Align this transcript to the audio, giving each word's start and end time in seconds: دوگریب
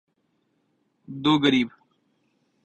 دوگریب 1.23 1.69